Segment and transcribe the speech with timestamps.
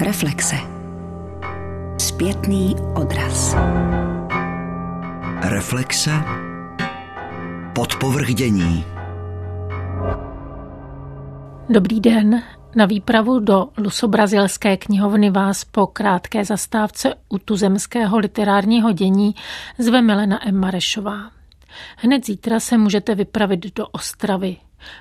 [0.00, 0.56] Reflexe.
[1.98, 3.56] Zpětný odraz.
[5.42, 6.10] Reflexe.
[7.74, 8.84] Podpovrdění.
[11.68, 12.42] Dobrý den.
[12.76, 19.34] Na výpravu do Lusobrazilské knihovny vás po krátké zastávce u tuzemského literárního dění
[19.78, 20.60] zve Milena M.
[20.60, 21.30] Marešová.
[21.96, 24.56] Hned zítra se můžete vypravit do Ostravy.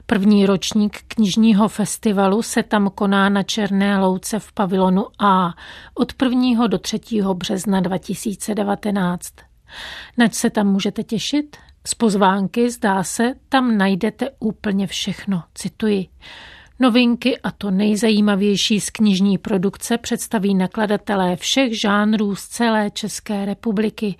[0.05, 5.53] První ročník knižního festivalu se tam koná na Černé louce v pavilonu A
[5.93, 6.67] od 1.
[6.67, 6.99] do 3.
[7.33, 9.33] března 2019.
[10.17, 11.57] Nač se tam můžete těšit?
[11.87, 15.43] Z pozvánky, zdá se, tam najdete úplně všechno.
[15.53, 16.07] Cituji.
[16.79, 24.15] Novinky a to nejzajímavější z knižní produkce představí nakladatelé všech žánrů z celé České republiky.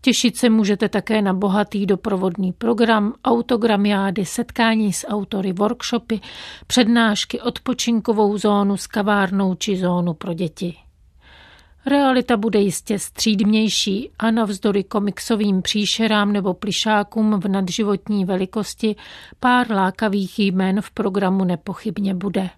[0.00, 6.20] Těšit se můžete také na bohatý doprovodný program, autogramiády, setkání s autory, workshopy,
[6.66, 10.87] přednášky, odpočinkovou zónu s kavárnou či zónu pro děti.
[11.88, 18.96] Realita bude jistě střídmější a navzdory komiksovým příšerám nebo plišákům v nadživotní velikosti
[19.40, 22.50] pár lákavých jmén v programu nepochybně bude.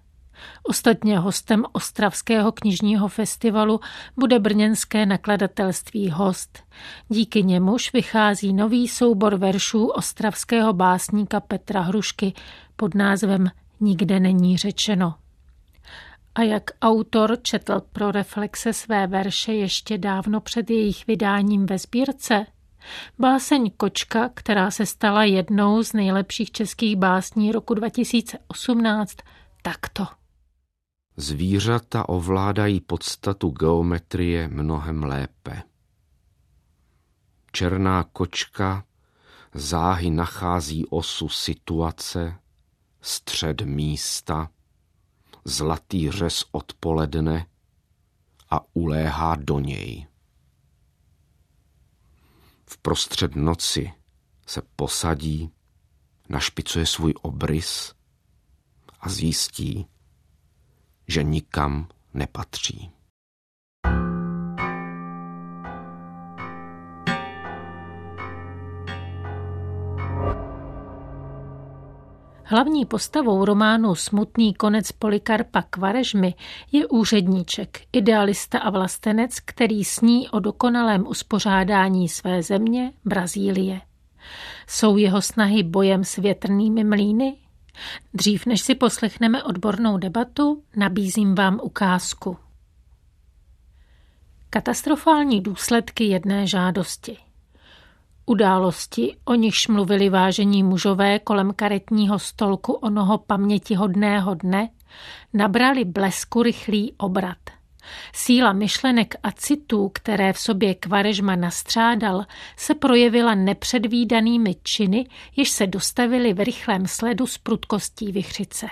[0.63, 3.79] Ostatně hostem Ostravského knižního festivalu
[4.17, 6.59] bude brněnské nakladatelství Host.
[7.09, 12.33] Díky němuž vychází nový soubor veršů ostravského básníka Petra Hrušky
[12.75, 13.47] pod názvem
[13.79, 15.20] Nikde není řečeno.
[16.35, 22.45] A jak autor četl pro reflexe své verše ještě dávno před jejich vydáním ve sbírce?
[23.19, 29.15] Báseň Kočka, která se stala jednou z nejlepších českých básní roku 2018,
[29.61, 30.07] takto.
[31.17, 35.63] Zvířata ovládají podstatu geometrie mnohem lépe.
[37.51, 38.83] Černá kočka
[39.53, 42.35] záhy nachází osu situace,
[43.01, 44.49] střed místa,
[45.45, 47.45] zlatý řez odpoledne
[48.49, 50.07] a uléhá do něj.
[52.65, 53.93] V prostřed noci
[54.47, 55.51] se posadí,
[56.29, 57.93] našpicuje svůj obrys
[58.99, 59.87] a zjistí,
[61.07, 62.91] že nikam nepatří.
[72.51, 76.33] Hlavní postavou románu Smutný konec Polikarpa Kvarežmy
[76.71, 83.81] je úředníček, idealista a vlastenec, který sní o dokonalém uspořádání své země, Brazílie.
[84.67, 87.37] Jsou jeho snahy bojem s větrnými mlýny?
[88.13, 92.37] Dřív než si poslechneme odbornou debatu, nabízím vám ukázku.
[94.49, 97.17] Katastrofální důsledky jedné žádosti–
[98.31, 104.69] Události, o nichž mluvili vážení mužové kolem karetního stolku onoho pamětihodného dne,
[105.33, 107.37] nabrali blesku rychlý obrat.
[108.13, 112.25] Síla myšlenek a citů, které v sobě Kvarežma nastřádal,
[112.57, 115.05] se projevila nepředvídanými činy,
[115.35, 118.67] jež se dostavily v rychlém sledu s prudkostí vychřice.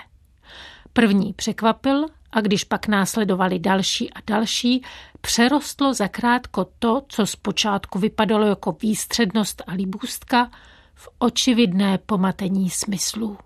[0.92, 4.82] První překvapil a když pak následovali další a další,
[5.20, 10.50] přerostlo zakrátko to, co zpočátku vypadalo jako výstřednost a libůstka,
[10.94, 13.38] v očividné pomatení smyslů.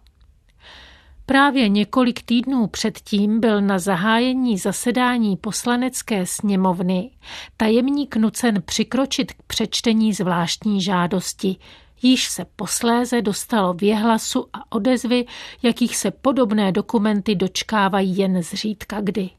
[1.27, 7.11] Právě několik týdnů předtím byl na zahájení zasedání poslanecké sněmovny
[7.57, 11.57] tajemník nucen přikročit k přečtení zvláštní žádosti,
[12.03, 15.27] již se posléze dostalo věhlasu a odezvy,
[15.63, 19.31] jakých se podobné dokumenty dočkávají jen zřídka kdy.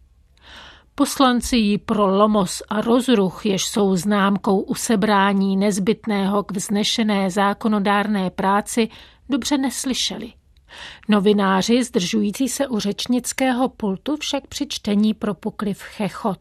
[0.95, 8.89] Poslanci ji pro lomos a rozruch, jež jsou známkou usebrání nezbytného k vznešené zákonodárné práci,
[9.29, 10.33] dobře neslyšeli.
[11.09, 16.39] Novináři, zdržující se u řečnického pultu, však při čtení propukli v chechot.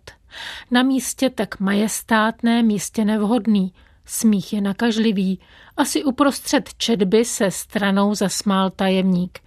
[0.71, 3.73] Na místě tak majestátné, místě nevhodný,
[4.05, 5.41] Smích je nakažlivý.
[5.77, 9.39] Asi uprostřed četby se stranou zasmál tajemník.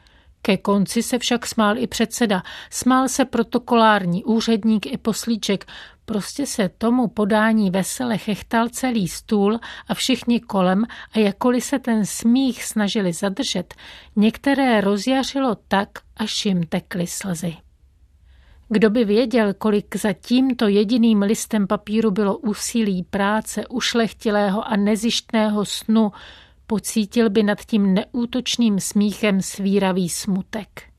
[0.41, 2.43] Ke konci se však smál i předseda.
[2.69, 5.65] Smál se protokolární úředník i poslíček.
[6.05, 10.83] Prostě se tomu podání vesele chechtal celý stůl a všichni kolem
[11.13, 13.73] a jakkoliv se ten smích snažili zadržet,
[14.15, 17.66] některé rozjařilo tak, až jim tekly slzy.
[18.69, 25.65] Kdo by věděl, kolik za tímto jediným listem papíru bylo úsilí, práce, ušlechtilého a nezištného
[25.65, 26.11] snu,
[26.67, 30.96] pocítil by nad tím neútočným smíchem svíravý smutek.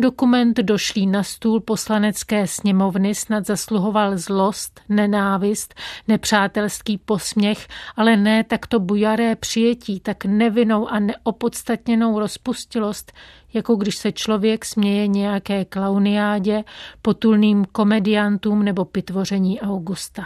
[0.00, 5.74] Dokument došlý na stůl poslanecké sněmovny snad zasluhoval zlost, nenávist,
[6.08, 13.12] nepřátelský posměch, ale ne takto bujaré přijetí, tak nevinnou a neopodstatněnou rozpustilost,
[13.52, 16.64] jako když se člověk směje nějaké klauniádě,
[17.02, 20.22] potulným komediantům nebo pitvoření Augusta.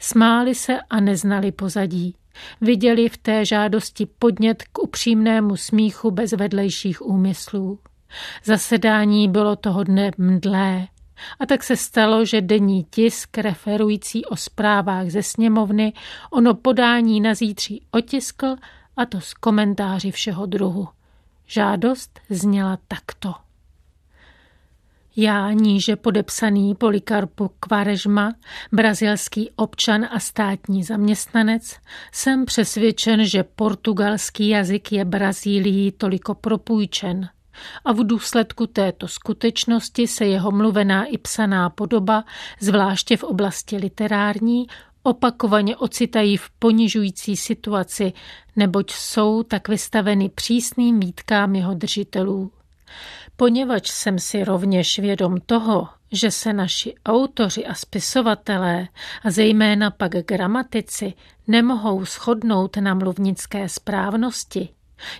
[0.00, 2.16] Smáli se a neznali pozadí.
[2.60, 7.78] Viděli v té žádosti podnět k upřímnému smíchu bez vedlejších úmyslů.
[8.44, 10.86] Zasedání bylo toho dne mdlé.
[11.40, 15.92] A tak se stalo, že denní tisk referující o zprávách ze sněmovny
[16.30, 18.56] ono podání na zítří otiskl
[18.96, 20.88] a to s komentáři všeho druhu.
[21.46, 23.34] Žádost zněla takto.
[25.16, 28.32] Já, níže podepsaný Polikarpu Kvarežma,
[28.72, 31.76] brazilský občan a státní zaměstnanec,
[32.12, 37.28] jsem přesvědčen, že portugalský jazyk je Brazílii toliko propůjčen
[37.84, 42.24] a v důsledku této skutečnosti se jeho mluvená i psaná podoba,
[42.60, 44.66] zvláště v oblasti literární,
[45.02, 48.12] opakovaně ocitají v ponižující situaci,
[48.56, 52.52] neboť jsou tak vystaveny přísným výtkám jeho držitelů.
[53.36, 58.88] Poněvadž jsem si rovněž vědom toho, že se naši autoři a spisovatelé,
[59.24, 61.14] a zejména pak gramatici,
[61.48, 64.68] nemohou shodnout na mluvnické správnosti,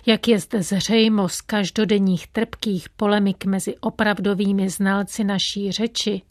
[0.05, 6.21] jak je zde zřejmo z každodenních trpkých polemik mezi opravdovými znalci naší řeči,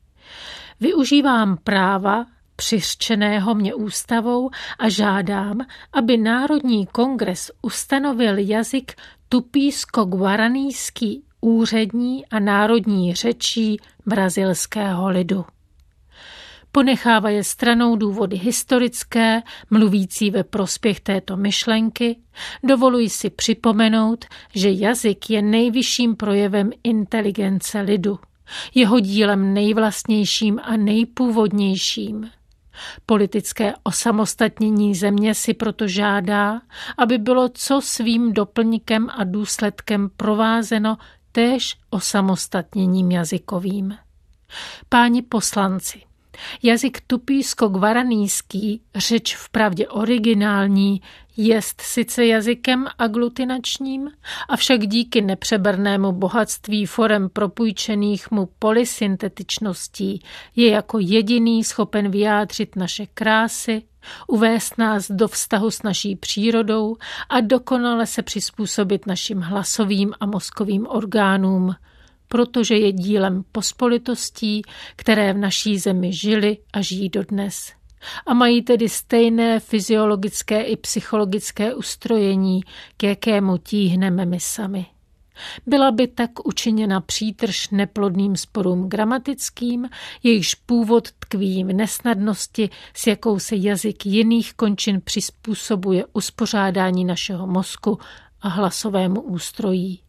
[0.81, 2.26] využívám práva,
[2.56, 5.60] přiřčeného mě ústavou a žádám,
[5.93, 8.93] aby Národní kongres ustanovil jazyk
[9.28, 13.76] tupísko-guaranýský úřední a národní řečí
[14.06, 15.44] brazilského lidu.
[16.72, 22.16] Ponechává je stranou důvody historické, mluvící ve prospěch této myšlenky,
[22.64, 24.24] dovoluji si připomenout,
[24.54, 28.19] že jazyk je nejvyšším projevem inteligence lidu,
[28.74, 32.30] jeho dílem nejvlastnějším a nejpůvodnějším–
[33.06, 36.60] Politické osamostatnění země si proto žádá,
[36.98, 40.98] aby bylo co svým doplňkem a důsledkem provázeno
[41.32, 43.96] též osamostatněním jazykovým.
[44.88, 46.02] Páni poslanci,
[46.62, 51.02] Jazyk tupísko-gvaranýský, řeč vpravdě originální,
[51.37, 54.11] jest sice jazykem aglutinačním,
[54.49, 60.23] avšak díky nepřebernému bohatství forem propůjčených mu polysyntetičností
[60.56, 63.82] je jako jediný schopen vyjádřit naše krásy,
[64.26, 66.96] uvést nás do vztahu s naší přírodou
[67.29, 71.75] a dokonale se přizpůsobit našim hlasovým a mozkovým orgánům–
[72.32, 74.62] protože je dílem pospolitostí,
[74.96, 77.73] které v naší zemi žili a žijí dodnes.
[78.26, 82.61] A mají tedy stejné fyziologické i psychologické ustrojení,
[82.96, 84.87] k jakému tíhneme my sami.
[85.67, 89.88] Byla by tak učiněna přítrž neplodným sporům gramatickým,
[90.23, 97.99] jejichž původ tkví v nesnadnosti, s jakou se jazyk jiných končin přizpůsobuje uspořádání našeho mozku
[98.40, 100.02] a hlasovému ústrojí.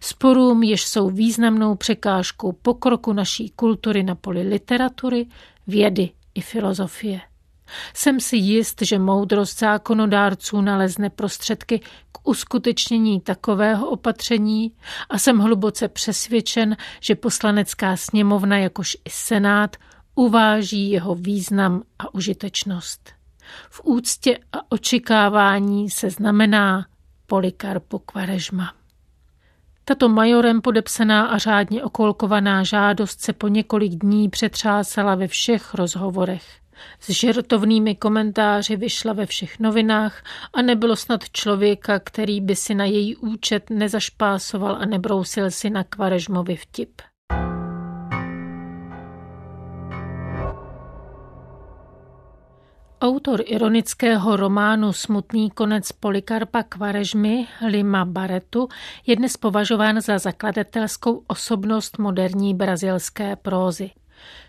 [0.00, 5.26] Sporům, jež jsou významnou překážkou pokroku naší kultury na poli literatury,
[5.66, 7.20] vědy i filozofie.
[7.94, 11.78] Jsem si jist, že moudrost zákonodárců nalezne prostředky
[12.12, 14.72] k uskutečnění takového opatření
[15.10, 19.76] a jsem hluboce přesvědčen, že poslanecká sněmovna, jakož i senát,
[20.14, 23.10] uváží jeho význam a užitečnost.
[23.70, 26.86] V úctě a očekávání se znamená
[27.26, 28.79] Polikarpo Kvarežma.
[29.84, 36.60] Tato majorem podepsaná a řádně okolkovaná žádost se po několik dní přetřásala ve všech rozhovorech.
[37.00, 40.22] S žertovnými komentáři vyšla ve všech novinách
[40.52, 45.84] a nebylo snad člověka, který by si na její účet nezašpásoval a nebrousil si na
[45.84, 47.02] Kvarežmovi vtip.
[53.02, 58.68] Autor ironického románu Smutný konec Polikarpa Kvarežmy Lima Baretu
[59.06, 63.90] je dnes považován za zakladatelskou osobnost moderní brazilské prózy.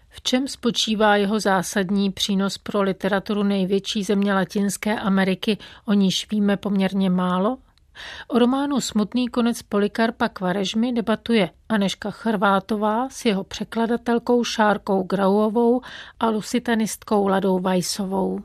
[0.10, 6.58] V čem spočívá jeho zásadní přínos pro literaturu největší země Latinské Ameriky, o níž víme
[6.58, 7.58] poměrně málo?
[8.28, 15.82] O románu Smutný konec Polikarpa Kvarežmy debatuje Aneška Chrvátová s jeho překladatelkou Šárkou Grauovou
[16.20, 18.40] a lusitanistkou Ladou Vajsovou.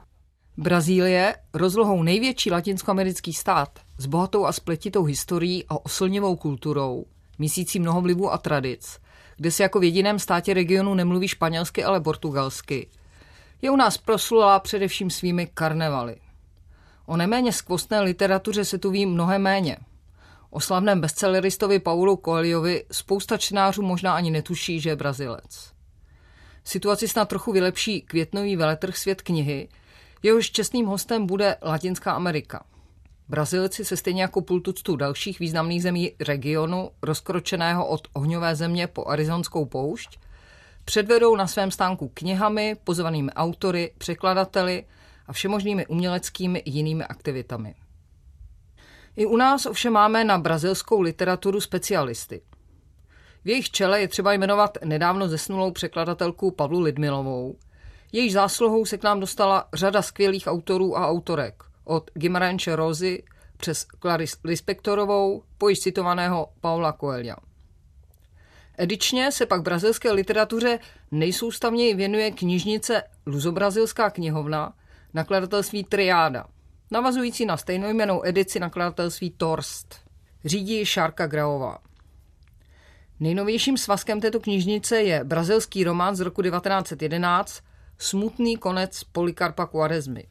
[0.57, 7.05] Brazílie, rozlohou největší latinskoamerický stát, s bohatou a spletitou historií a oslnivou kulturou,
[7.38, 8.99] mísící mnoho vlivů a tradic,
[9.37, 12.88] kde se jako v jediném státě regionu nemluví španělsky, ale portugalsky,
[13.62, 16.17] je u nás proslula především svými karnevaly.
[17.06, 19.76] O neméně skvostné literatuře se tu ví mnohé méně.
[20.50, 25.72] O slavném bestselleristovi Paulu Coelhovi spousta čtenářů možná ani netuší, že je Brazilec.
[26.64, 29.68] Situaci snad trochu vylepší květnový veletrh svět knihy,
[30.22, 32.64] jehož čestným hostem bude Latinská Amerika.
[33.28, 39.08] Brazilci se stejně jako půl tuctu dalších významných zemí regionu, rozkročeného od ohňové země po
[39.08, 40.18] arizonskou poušť,
[40.84, 44.84] předvedou na svém stánku knihami, pozvanými autory, překladateli
[45.28, 47.75] a všemožnými uměleckými i jinými aktivitami.
[49.16, 52.42] I u nás ovšem máme na brazilskou literaturu specialisty.
[53.45, 57.56] V jejich čele je třeba jmenovat nedávno zesnulou překladatelku Pavlu Lidmilovou.
[58.12, 63.23] Jejíž zásluhou se k nám dostala řada skvělých autorů a autorek, od Gimaranče Rozy
[63.56, 67.37] přes Clarice Lispektorovou po již citovaného Paula Coelha.
[68.78, 70.78] Edičně se pak brazilské literatuře
[71.11, 74.73] nejsoustavněji věnuje knižnice Luzobrazilská knihovna,
[75.16, 76.46] nakladatelství Triáda,
[76.90, 79.94] navazující na stejnojmenou edici nakladatelství Torst.
[80.44, 81.78] Řídí Šárka Graová.
[83.20, 87.62] Nejnovějším svazkem této knižnice je brazilský román z roku 1911
[87.99, 90.26] Smutný konec Polikarpa Quaresmy.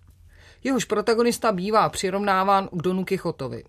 [0.63, 3.63] Jehož protagonista bývá přirovnáván k Donu Kichotovi.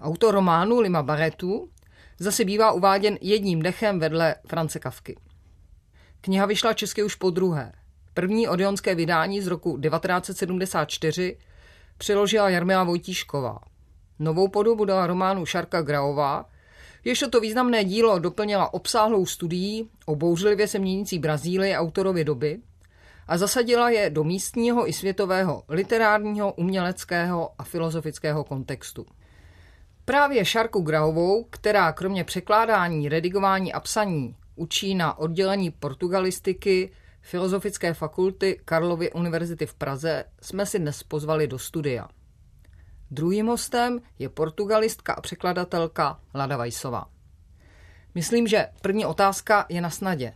[0.00, 1.70] Autor románu Lima Barretu
[2.18, 5.16] zase bývá uváděn jedním dechem vedle France Kavky.
[6.20, 7.72] Kniha vyšla česky už po druhé.
[8.14, 11.38] První odionské vydání z roku 1974
[11.98, 13.58] přiložila Jarmila Vojtíšková.
[14.18, 16.44] Novou podobu dala románu Šarka Graová,
[17.04, 22.58] jež to významné dílo doplnila obsáhlou studií o bouřlivě se měnící Brazílii autorovy doby
[23.28, 29.06] a zasadila je do místního i světového literárního, uměleckého a filozofického kontextu.
[30.04, 36.90] Právě Šarku Graovou, která kromě překládání, redigování a psaní učí na oddělení portugalistiky
[37.22, 42.08] Filozofické fakulty Karlovy univerzity v Praze, jsme si dnes pozvali do studia.
[43.10, 47.10] Druhým hostem je portugalistka a překladatelka Lada Vajsová.
[48.14, 50.32] Myslím, že první otázka je na snadě.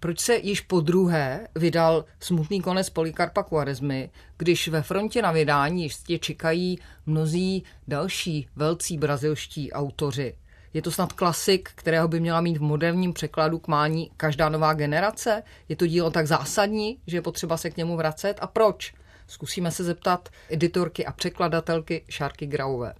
[0.00, 5.82] Proč se již po druhé vydal smutný konec Polikarpa Quaresmy, když ve frontě na vydání
[5.82, 10.36] jistě čekají mnozí další velcí brazilští autoři?
[10.74, 14.74] Je to snad klasik, kterého by měla mít v moderním překladu k mání každá nová
[14.74, 15.42] generace?
[15.68, 18.38] Je to dílo tak zásadní, že je potřeba se k němu vracet?
[18.40, 18.94] A proč?
[19.26, 22.94] Zkusíme se zeptat editorky a překladatelky Šárky Graové.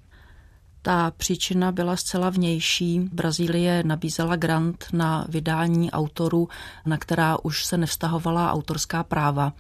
[0.83, 3.01] Ta příčina byla zcela vnější.
[3.01, 6.49] Brazílie nabízela grant na vydání autorů,
[6.87, 9.53] na která už se nevztahovala autorská práva.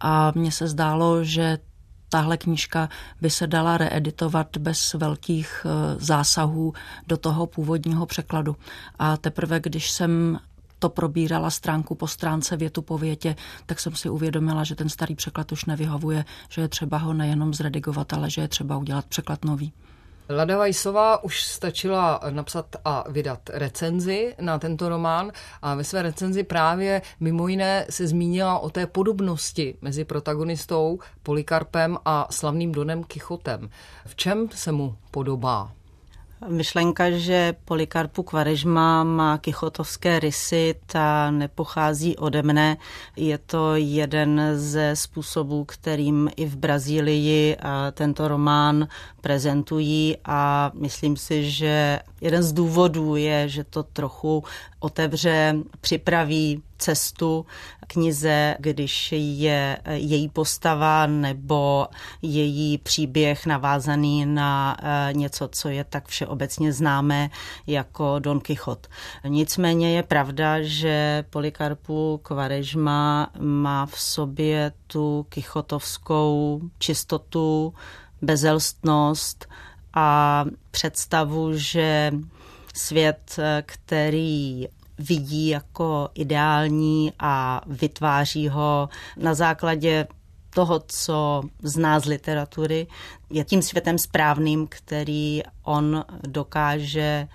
[0.00, 1.58] A mně se zdálo, že
[2.12, 2.88] tahle knížka
[3.20, 6.72] by se dala reeditovat bez velkých eh, zásahů
[7.06, 8.56] do toho původního překladu.
[8.98, 10.38] A teprve, když jsem
[10.78, 15.14] to probírala stránku po stránce, větu po větě, tak jsem si uvědomila, že ten starý
[15.14, 19.44] překlad už nevyhovuje, že je třeba ho nejenom zredigovat, ale že je třeba udělat překlad
[19.44, 19.72] nový.
[20.28, 26.42] Lada Vajsová už stačila napsat a vydat recenzi na tento román a ve své recenzi
[26.42, 33.70] právě mimo jiné se zmínila o té podobnosti mezi protagonistou Polikarpem a slavným Donem Kichotem.
[34.06, 35.72] V čem se mu podobá?
[36.48, 42.76] Myšlenka, že Polikarpu Kvarežma má kichotovské rysy, ta nepochází ode mne.
[43.16, 47.56] Je to jeden ze způsobů, kterým i v Brazílii
[47.92, 48.88] tento román
[49.20, 54.44] prezentují a myslím si, že jeden z důvodů je, že to trochu
[54.78, 57.46] otevře, připraví cestu
[57.86, 61.86] knize, když je její postava nebo
[62.22, 67.30] její příběh navázaný na eh, něco, co je tak všeobecně známé
[67.66, 68.88] jako Don Quixote.
[69.28, 77.74] Nicméně je pravda, že Polikarpu Kvarežma má v sobě tu kichotovskou čistotu,
[78.22, 79.46] bezelstnost
[79.94, 82.12] a představu, že
[82.74, 84.68] svět, který
[84.98, 90.06] vidí jako ideální a vytváří ho na základě
[90.54, 92.86] toho, co zná z literatury,
[93.30, 97.28] je tím světem správným, který on dokáže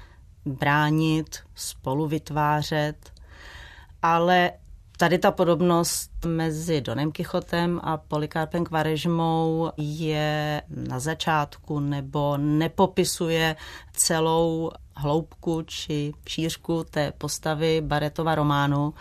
[0.46, 3.12] bránit, spolu vytvářet,
[4.02, 4.52] ale
[5.00, 13.56] Tady ta podobnost mezi Donem Kichotem a Polikarpem Kvarežmou je na začátku nebo nepopisuje
[13.94, 18.94] celou hloubku či šířku té postavy Baretova románu,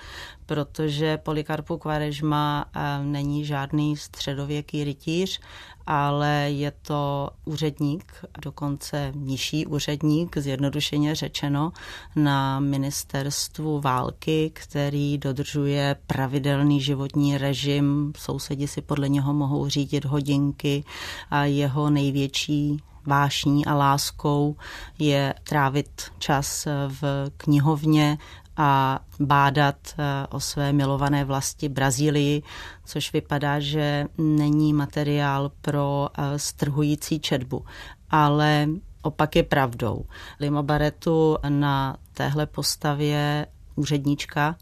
[0.47, 5.41] protože Polikarpu Kvarežma eh, není žádný středověký rytíř,
[5.87, 8.12] ale je to úředník,
[8.43, 11.73] dokonce nižší úředník, zjednodušeně řečeno,
[12.17, 18.12] na ministerstvu války, který dodržuje pravidelný životní režim.
[18.17, 20.85] Sousedi si podle něho mohou řídit hodinky
[21.31, 24.57] a jeho největší vášní a láskou
[24.99, 28.19] je trávit čas v knihovně
[28.57, 32.43] a bádat eh, o své milované vlasti Brazílii,
[32.85, 37.65] což vypadá, že není materiál pro eh, strhující četbu.
[38.11, 38.69] Ale
[39.03, 40.05] opak je pravdou.
[40.41, 43.47] Lima Baretu na téhle postavě
[43.77, 44.57] úředníčka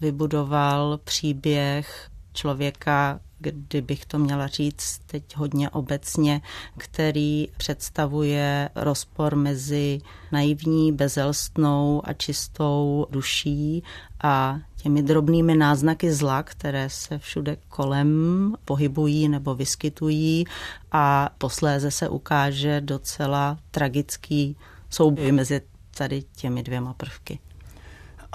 [0.00, 3.20] vybudoval příběh člověka,
[3.52, 6.40] kdybych to měla říct teď hodně obecně,
[6.78, 10.00] který představuje rozpor mezi
[10.32, 13.82] naivní, bezelstnou a čistou duší
[14.22, 18.08] a těmi drobnými náznaky zla, které se všude kolem
[18.64, 20.44] pohybují nebo vyskytují
[20.92, 24.56] a posléze se ukáže docela tragický
[24.90, 25.60] souboj mezi
[25.96, 27.38] tady těmi dvěma prvky.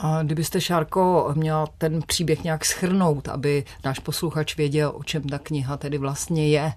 [0.01, 5.39] A kdybyste, Šárko, měla ten příběh nějak schrnout, aby náš posluchač věděl, o čem ta
[5.39, 6.73] kniha tedy vlastně je?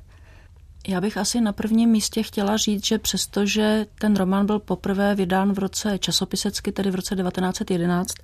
[0.89, 5.53] Já bych asi na prvním místě chtěla říct, že přestože ten román byl poprvé vydán
[5.53, 8.15] v roce časopisecky, tedy v roce 1911,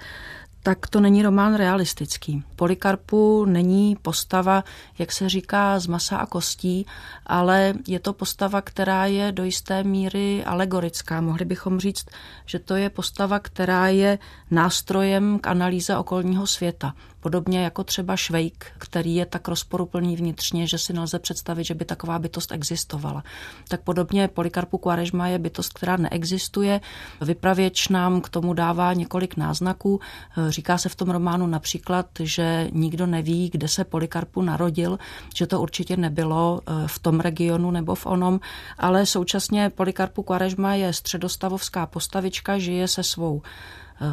[0.63, 2.43] tak to není román realistický.
[2.57, 4.65] Polikarpu není postava,
[4.99, 6.87] jak se říká, z masa a kostí,
[7.27, 11.21] ale je to postava, která je do jisté míry alegorická.
[11.21, 12.07] Mohli bychom říct,
[12.47, 14.19] že to je postava, která je
[14.51, 16.95] nástrojem k analýze okolního světa.
[17.21, 21.85] Podobně jako třeba Švejk, který je tak rozporuplný vnitřně, že si nelze představit, že by
[21.85, 23.25] taková bytost existovala.
[23.69, 26.81] Tak podobně Polikarpu Quaresma je bytost, která neexistuje.
[27.21, 30.01] Vypravěč nám k tomu dává několik náznaků.
[30.49, 34.99] Říká se v tom románu například, že nikdo neví, kde se Polikarpu narodil,
[35.35, 38.41] že to určitě nebylo eh, v tom regionu nebo v onom,
[38.79, 43.43] ale současně Polikarpu Quaresma je středostavovská postavička, žije se svou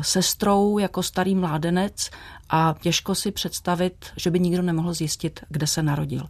[0.01, 2.10] sestrou jako starý mládenec
[2.50, 6.27] a těžko si představit, že by nikdo nemohl zjistit, kde se narodil.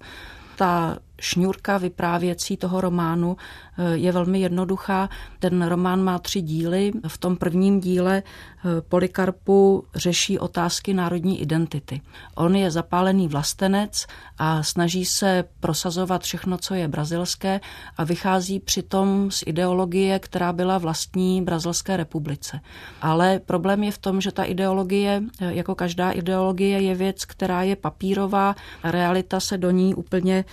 [0.55, 3.37] Ta šňůrka vyprávěcí toho románu
[3.77, 5.09] eh, je velmi jednoduchá.
[5.39, 6.91] Ten román má tři díly.
[7.07, 12.01] V tom prvním díle eh, Polikarpu řeší otázky národní identity.
[12.35, 14.05] On je zapálený vlastenec
[14.37, 17.61] a snaží se prosazovat všechno, co je brazilské
[17.97, 22.59] a vychází přitom z ideologie, která byla vlastní Brazilské republice.
[23.01, 27.63] Ale problém je v tom, že ta ideologie, eh, jako každá ideologie, je věc, která
[27.63, 30.45] je papírová, realita se do ní úplně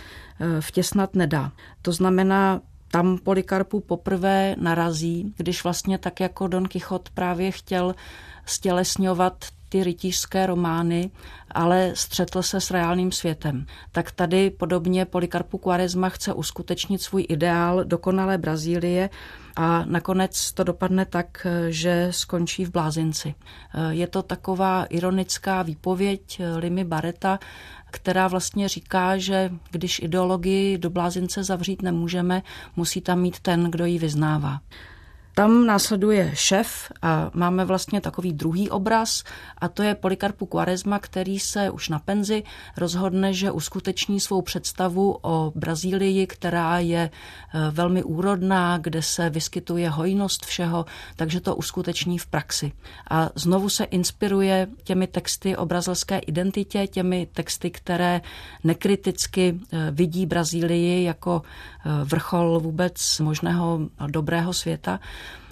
[0.60, 1.52] vtěsnat nedá.
[1.82, 7.94] To znamená, tam Polikarpu poprvé narazí, když vlastně tak jako Don Quixote právě chtěl
[8.46, 11.10] stělesňovat ty rytířské romány,
[11.50, 13.66] ale střetl se s reálným světem.
[13.92, 19.10] Tak tady podobně Polikarpu Quaresma chce uskutečnit svůj ideál dokonalé Brazílie
[19.56, 23.34] a nakonec to dopadne tak, že skončí v blázinci.
[23.90, 27.38] Je to taková ironická výpověď Limy Bareta,
[27.90, 32.42] která vlastně říká, že když ideologii do blázince zavřít nemůžeme,
[32.76, 34.60] musí tam mít ten, kdo ji vyznává.
[35.34, 39.24] Tam následuje šef a máme vlastně takový druhý obraz
[39.58, 42.42] a to je Polikarpu Quaresma, který se už na penzi
[42.76, 47.10] rozhodne, že uskuteční svou představu o Brazílii, která je e,
[47.70, 50.84] velmi úrodná, kde se vyskytuje hojnost všeho,
[51.16, 52.72] takže to uskuteční v praxi.
[53.10, 58.20] A znovu se inspiruje těmi texty o brazilské identitě, těmi texty, které
[58.64, 65.00] nekriticky e, vidí Brazílii jako e, vrchol vůbec možného dobrého světa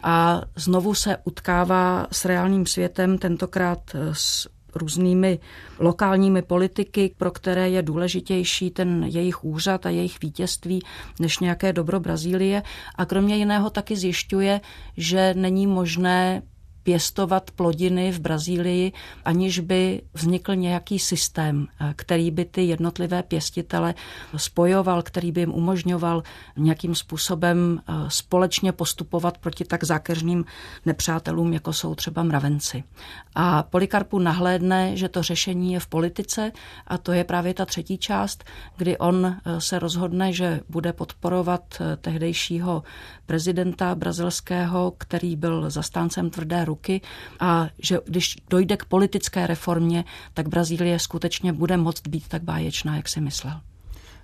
[0.02, 3.80] a znovu se utkává s reálným světem, tentokrát
[4.12, 5.38] s různými
[5.78, 10.82] lokálními politiky, pro které je důležitější ten jejich úřad a jejich vítězství
[11.20, 12.62] než nějaké dobro Brazílie.
[12.94, 14.60] A kromě jiného taky zjišťuje,
[14.96, 16.42] že není možné
[16.90, 18.92] pěstovat plodiny v Brazílii,
[19.24, 23.94] aniž by vznikl nějaký systém, eh, který by ty jednotlivé pěstitele
[24.36, 26.22] spojoval, který by jim umožňoval
[26.56, 30.44] nějakým způsobem eh, společně postupovat proti tak zákeřným
[30.86, 32.84] nepřátelům, jako jsou třeba mravenci.
[33.34, 36.52] A Polikarpu nahlédne, že to řešení je v politice
[36.86, 38.44] a to je právě ta třetí část,
[38.76, 41.62] kdy on eh, se rozhodne, že bude podporovat
[42.00, 42.82] tehdejšího
[43.30, 47.00] prezidenta brazilského, který byl zastáncem tvrdé ruky
[47.40, 52.96] a že když dojde k politické reformě, tak Brazílie skutečně bude moct být tak báječná,
[52.96, 53.60] jak si myslel.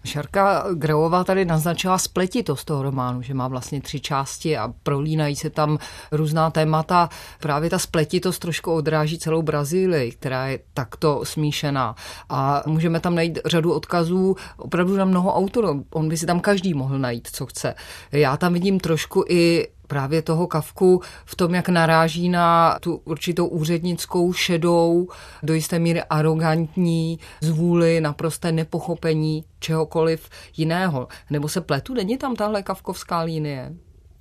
[0.06, 5.50] Šarka Greová tady naznačila spletitost toho románu, že má vlastně tři části a prolínají se
[5.50, 5.78] tam
[6.12, 7.08] různá témata.
[7.40, 11.94] Právě ta spletitost trošku odráží celou Brazílii, která je takto smíšená.
[12.28, 15.84] A můžeme tam najít řadu odkazů opravdu na mnoho autorů.
[15.90, 17.74] On by si tam každý mohl najít, co chce.
[18.12, 23.46] Já tam vidím trošku i právě toho Kavku v tom, jak naráží na tu určitou
[23.46, 25.08] úřednickou šedou,
[25.42, 31.08] do jisté míry arrogantní zvůli, naprosté nepochopení čehokoliv jiného.
[31.30, 33.72] Nebo se pletu, není tam tahle kavkovská linie?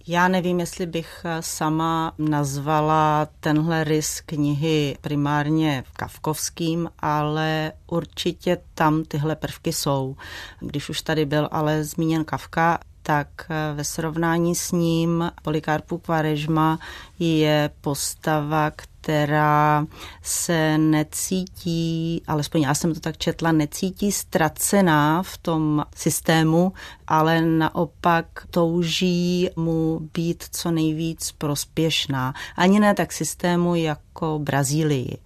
[0.07, 9.35] Já nevím, jestli bych sama nazvala tenhle rys knihy primárně kavkovským, ale určitě tam tyhle
[9.35, 10.15] prvky jsou.
[10.59, 13.27] Když už tady byl ale zmíněn Kavka, tak
[13.75, 16.79] ve srovnání s ním Polikarpu Kvarežma
[17.19, 19.85] je postava, která
[20.21, 26.73] se necítí, alespoň já jsem to tak četla, necítí ztracená v tom systému,
[27.07, 32.33] ale naopak touží mu být co nejvíc prospěšná.
[32.55, 35.17] Ani ne tak systému jako Brazílii,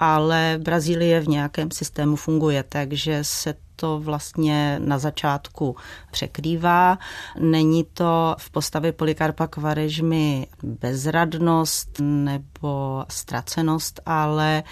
[0.00, 5.76] ale Brazílie v nějakém systému funguje, takže se to vlastně na začátku
[6.10, 6.98] překrývá.
[7.38, 12.51] Není to v postavě Polikarpa Kvarežmy bezradnost nebo
[13.08, 14.62] ztracenost, ale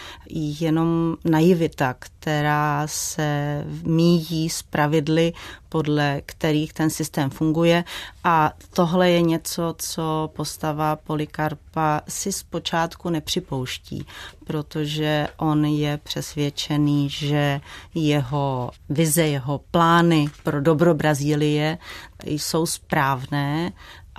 [0.61, 5.33] jenom naivita, která se míjí s pravidly,
[5.69, 7.85] podle kterých ten systém funguje.
[8.25, 14.07] A tohle je něco, co postava Polikarpa si zpočátku nepřipouští,
[14.45, 17.61] protože on je přesvědčený, že
[17.95, 21.79] jeho vize, jeho plány pro dobro Brazílie
[22.25, 23.73] jsou správné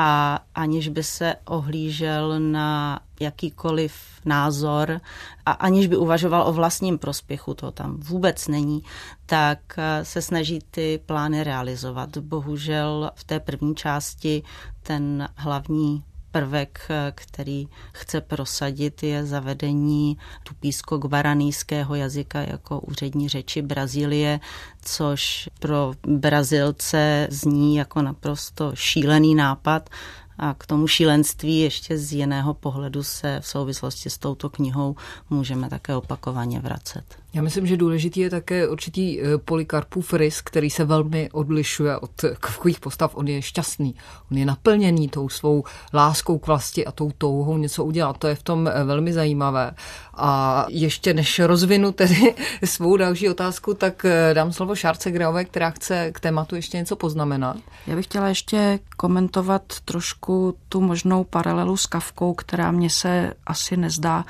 [0.04, 3.94] a aniž by se ohlížel na jakýkoliv
[4.26, 5.02] názor
[5.46, 8.84] a aniž by uvažoval o vlastním prospěchu, to tam vůbec není,
[9.26, 9.60] tak
[10.04, 12.18] se snaží ty plány realizovat.
[12.18, 14.44] Bohužel v té první části
[14.84, 24.40] ten hlavní prvek, který chce prosadit, je zavedení tupísko-gvaranýského jazyka jako úřední řeči Brazílie,
[24.82, 29.90] což pro Brazilce zní jako naprosto šílený nápad
[30.38, 34.96] a k tomu šílenství ještě z jiného pohledu se v souvislosti s touto knihou
[35.30, 37.21] můžeme také opakovaně vracet.
[37.34, 42.12] Já myslím, že důležitý je také určitý eh, Polikarpův rys, který se velmi odlišuje od
[42.40, 43.16] kavkových postav.
[43.16, 43.96] On je šťastný,
[44.32, 45.64] on je naplněný tou svou
[45.94, 48.18] láskou k vlasti a tou touhou něco udělat.
[48.18, 49.72] To je v tom eh, velmi zajímavé.
[50.14, 55.70] A ještě než rozvinu tedy svou další otázku, tak eh, dám slovo Šárce Greové, která
[55.70, 57.58] chce k tématu ještě něco poznamenat.
[57.88, 63.78] Já bych chtěla ještě komentovat trošku tu možnou paralelu s Kavkou, která mě se asi
[63.78, 64.26] nezdá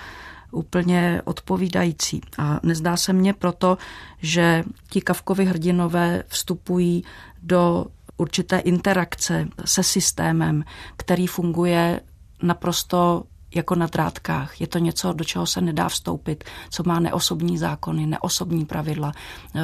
[0.51, 2.21] úplně odpovídající.
[2.37, 3.77] A nezdá se mně proto,
[4.21, 7.03] že ti Kavkovi hrdinové vstupují
[7.43, 7.85] do
[8.17, 10.63] určité interakce se systémem,
[10.97, 12.01] který funguje
[12.43, 13.23] naprosto
[13.55, 14.61] jako na drátkách.
[14.61, 19.11] Je to něco, do čeho se nedá vstoupit, co má neosobní zákony, neosobní pravidla.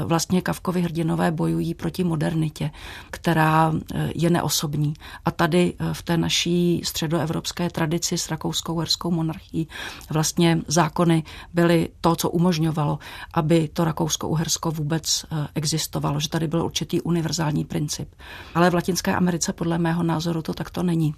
[0.06, 2.72] Vlastně Kavkovi hrdinové bojují proti modernitě,
[3.12, 4.94] která eh, je neosobní.
[5.26, 9.68] A tady eh, v té naší středoevropské tradici s rakouskou herskou monarchií
[10.10, 11.24] vlastně zákony
[11.54, 13.00] byly to, co umožňovalo,
[13.34, 18.16] aby to rakousko-uhersko vůbec existovalo, že tady byl určitý univerzální princip.
[18.56, 21.16] Ale v Latinské Americe podle mého názoru to takto není.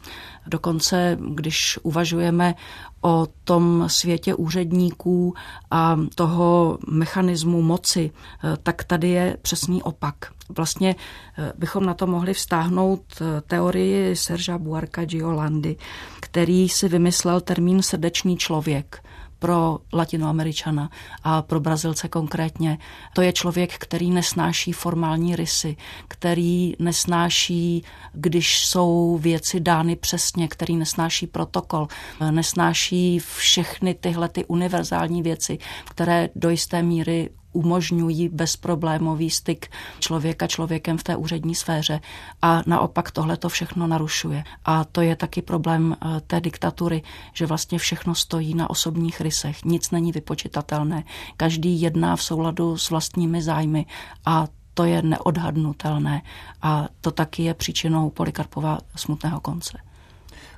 [0.47, 2.55] Dokonce, když uvažujeme
[3.01, 5.33] o tom světě úředníků
[5.71, 8.11] a toho mechanismu moci,
[8.43, 10.15] eh, tak tady je přesný opak.
[10.49, 10.95] Vlastně
[11.37, 15.75] eh, bychom na to mohli vztáhnout eh, teorii Serža Buarka Giolandy,
[16.19, 19.03] který si vymyslel termín srdečný člověk
[19.39, 20.89] pro latinoameričana
[21.23, 22.77] a pro Brazilce konkrétně.
[23.13, 30.75] To je člověk, který nesnáší formální rysy, který nesnáší, když jsou věci dány přesně, který
[30.75, 31.87] nesnáší protokol,
[32.31, 40.97] nesnáší všechny tyhle ty univerzální věci, které do jisté míry umožňují bezproblémový styk člověka člověkem
[40.97, 41.99] v té úřední sféře
[42.41, 44.43] a naopak tohle to všechno narušuje.
[44.65, 49.65] A to je taky problém eh, té diktatury, že vlastně všechno stojí na osobních rysech,
[49.65, 51.03] nic není vypočitatelné,
[51.37, 53.85] každý jedná v souladu s vlastními zájmy
[54.25, 56.21] a to je neodhadnutelné
[56.61, 59.88] a to taky je příčinou Polikarpova smutného konce.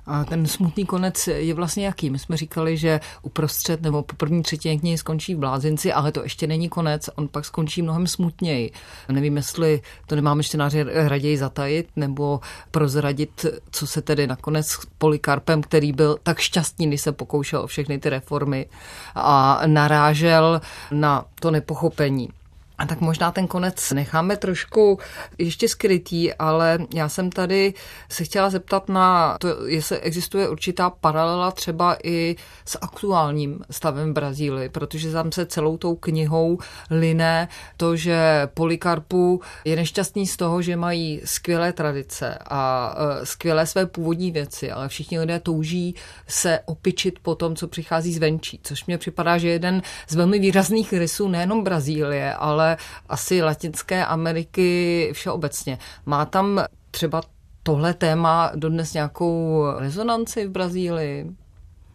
[0.06, 2.10] A ten smutný konec je vlastně jaký?
[2.10, 6.24] My jsme říkali, že uprostřed nebo po první třetině knihy skončí v blázinci, ale to
[6.24, 8.72] ještě není konec, on pak skončí mnohem smutněji.
[9.10, 12.40] Nevím, jestli to nemáme čtenáři raději zatajit nebo
[12.72, 17.68] prozradit, co se tedy nakonec s Polikarpem, který byl tak šťastný, když se pokoušel o
[17.68, 18.66] všechny ty reformy
[19.16, 20.62] a narážel
[20.92, 22.30] na to nepochopení
[22.82, 25.00] A tak možná ten konec necháme trošku
[25.38, 27.74] ještě skrytý, ale já jsem tady
[28.10, 34.70] se chtěla zeptat na to, jestli existuje určitá paralela třeba i s aktuálním stavem Brazílii,
[34.70, 36.58] protože tam se celou tou knihou
[36.90, 43.66] line to, že Polikarpu je nešťastný z toho, že mají skvělé tradice a e, skvělé
[43.66, 45.96] své původní věci, ale všichni lidé touží
[46.28, 50.94] se opičit po tom, co přichází zvenčí, což mně připadá, že jeden z velmi výrazných
[50.94, 52.71] rysů nejenom Brazílie, ale
[53.10, 55.78] asi Latinské Ameriky všeobecně.
[56.06, 57.22] Má tam třeba
[57.64, 61.32] tohle téma dodnes nějakou rezonanci v Brazílii?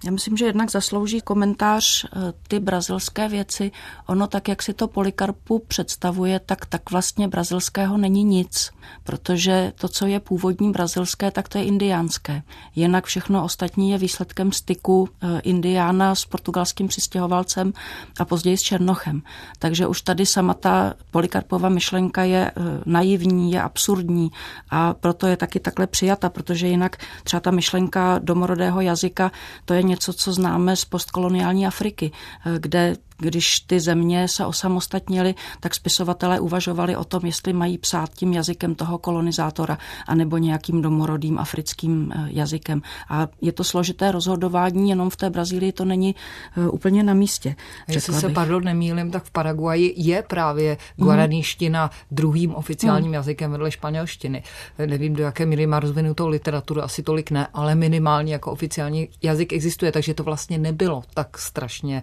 [0.04, 3.70] Já myslím, že jednak zaslouží komentář eh, ty brazilské věci.
[4.06, 8.70] Ono tak, jak si to Polikarpu představuje, tak tak vlastně brazilského není nic,
[9.04, 12.42] protože to, co je původní brazilské, tak to je indiánské.
[12.74, 17.72] Jinak všechno ostatní je výsledkem styku eh, indiána s portugalským přistěhovalcem
[18.20, 19.22] a později s Černochem.
[19.58, 24.30] Takže už tady sama ta Polikarpova myšlenka je eh, naivní, je absurdní
[24.70, 29.32] a proto je taky takhle přijata, protože jinak třeba ta myšlenka domorodého jazyka,
[29.64, 32.10] to je něco, co známe z postkoloniální Afriky,
[32.46, 38.10] eh, kde když ty země se osamostatnily, tak spisovatelé uvažovali o tom, jestli mají psát
[38.14, 42.82] tím jazykem toho kolonizátora anebo nějakým domorodým africkým eh, jazykem.
[43.08, 46.14] A je to složité rozhodování, jenom v té Brazílii to není
[46.56, 47.56] eh, úplně na místě.
[47.88, 51.90] Jestli se, pardon, nemýlim, tak v Paraguaji je právě guaraníština mm.
[52.10, 53.14] druhým oficiálním mm.
[53.14, 54.42] jazykem vedle španělštiny.
[54.86, 59.52] Nevím, do jaké míry má rozvinutou literaturu, asi tolik ne, ale minimálně jako oficiální jazyk
[59.52, 62.02] existuje, takže to vlastně nebylo tak strašně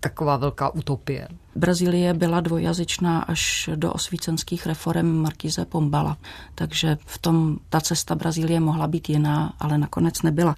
[0.00, 1.28] taková velká velká utopie.
[1.56, 6.16] Brazílie byla dvojazyčná až do osvícenských reform Markize Pombala,
[6.54, 10.54] takže v tom ta cesta Brazílie mohla být jiná, ale nakonec nebyla.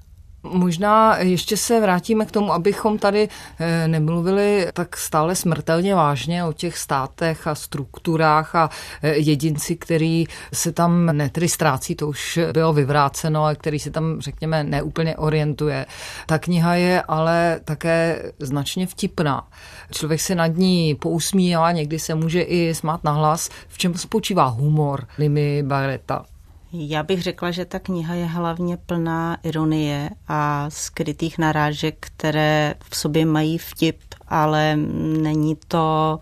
[0.52, 3.28] Možná ještě se vrátíme k tomu, abychom tady
[3.58, 8.70] eh, nemluvili tak stále smrtelně vážně o těch státech a strukturách a
[9.02, 14.20] eh, jedinci, který se tam netry ztrácí, to už bylo vyvráceno, a který se tam,
[14.20, 15.86] řekněme, neúplně orientuje.
[16.26, 19.48] Ta kniha je ale také značně vtipná.
[19.92, 23.48] Člověk se nad ní pousmívá, někdy se může i smát nahlas.
[23.68, 26.24] V čem spočívá humor Limy Barreta?
[26.72, 32.96] Já bych řekla, že ta kniha je hlavně plná ironie a skrytých narážek, které v
[32.96, 33.98] sobě mají vtip,
[34.28, 36.18] ale není to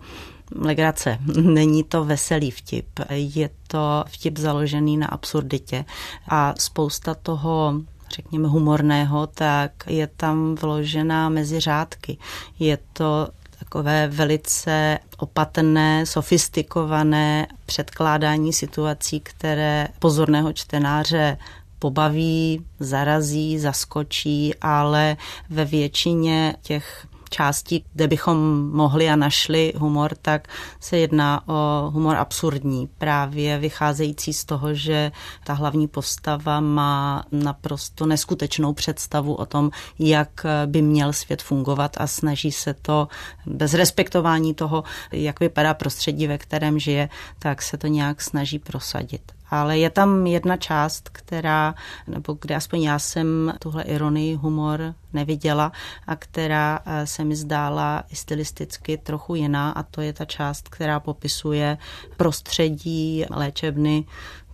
[0.55, 2.87] legrace, není to veselý vtip.
[3.09, 5.85] Je to vtip založený na absurditě
[6.27, 7.73] a spousta toho
[8.09, 12.17] řekněme humorného, tak je tam vložená mezi řádky.
[12.59, 13.27] Je to
[13.59, 21.37] takové velice opatrné, sofistikované předkládání situací, které pozorného čtenáře
[21.79, 25.17] pobaví, zarazí, zaskočí, ale
[25.49, 30.47] ve většině těch částí, kde bychom mohli a našli humor, tak
[30.79, 35.11] se jedná o humor absurdní, právě vycházející z toho, že
[35.43, 42.07] ta hlavní postava má naprosto neskutečnou představu o tom, jak by měl svět fungovat a
[42.07, 43.07] snaží se to
[43.45, 47.09] bez respektování toho, jak vypadá prostředí, ve kterém žije,
[47.39, 49.21] tak se to nějak snaží prosadit
[49.61, 51.75] ale je tam jedna část, která,
[52.07, 55.71] nebo kde aspoň já jsem tuhle ironii, humor neviděla
[56.07, 60.99] a která eh, se mi zdála stylisticky trochu jiná a to je ta část, která
[60.99, 61.77] popisuje
[62.17, 64.05] prostředí léčebny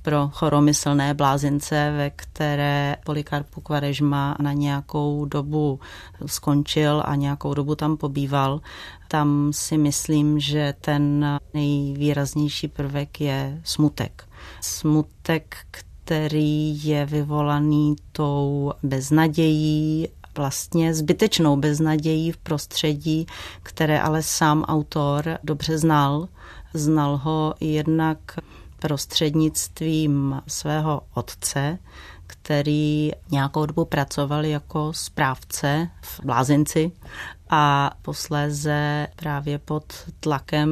[0.01, 5.79] pro choromyslné blázince, ve které Polikarpu Kvarežma na nějakou dobu
[6.25, 8.61] skončil a nějakou dobu tam pobýval.
[9.07, 14.30] Tam si myslím, že ten nejvýraznější prvek je smutek
[14.61, 23.25] Smutek, který je vyvolaný tou beznadějí, vlastně zbytečnou beznadějí v prostředí,
[23.63, 26.27] které ale sám autor dobře znal.
[26.73, 28.17] Znal ho jednak
[28.79, 31.77] prostřednictvím svého otce,
[32.43, 36.91] který nějakou dobu pracoval jako správce v Blázinci
[37.49, 39.83] a posléze právě pod
[40.19, 40.69] tlakem,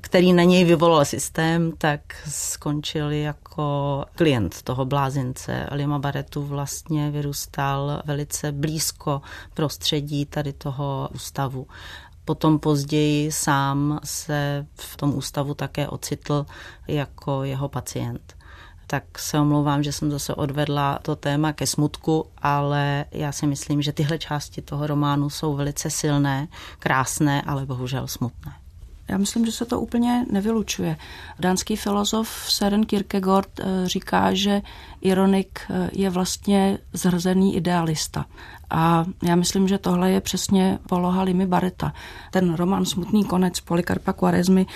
[0.00, 5.66] který na něj vyvolal systém, tak skončil jako klient toho blázince.
[5.72, 9.22] Lima Baretu vlastně vyrůstal velice blízko
[9.54, 11.66] prostředí tady toho ústavu.
[12.24, 16.46] Potom později sám se v tom ústavu také ocitl
[16.88, 18.41] jako jeho pacient
[18.92, 23.82] tak se omlouvám, že jsem zase odvedla to téma ke smutku, ale já si myslím,
[23.82, 28.52] že tyhle části toho románu jsou velice silné, krásné, ale bohužel smutné.
[29.12, 30.96] Já myslím, že se to úplně nevylučuje.
[31.38, 34.62] Dánský filozof Søren Kierkegaard eh, říká, že
[35.00, 38.24] ironik eh, je vlastně zhrzený idealista
[38.70, 41.92] A já myslím, že tohle je přesně poloha Limy Bareta.
[42.30, 44.66] Ten román Smutný konec Polikarpa Quaresmy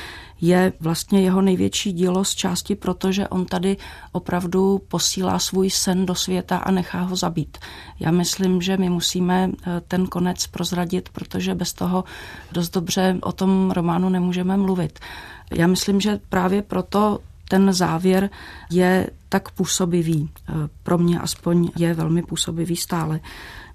[0.41, 3.77] je vlastně jeho největší dílo z části, protože on tady
[4.13, 7.59] opravdu posílá svůj sen do světa a nechá ho zabít.
[8.01, 12.05] Já myslím, že my musíme eh, ten konec prozradit, protože bez toho
[12.53, 14.26] dost dobře o tom románu nemůžeme
[14.57, 14.99] mluvit.
[15.55, 18.31] Já myslím, že právě proto ten závěr
[18.71, 20.31] je tak působivý.
[20.49, 23.21] Eh, pro mě aspoň je velmi působivý stále